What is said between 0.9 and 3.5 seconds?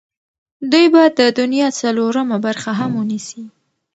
به د دنیا څلورمه برخه هم ونیسي.